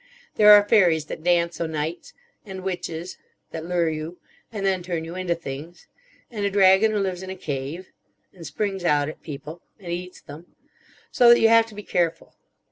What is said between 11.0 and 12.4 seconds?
So that you have to be careful.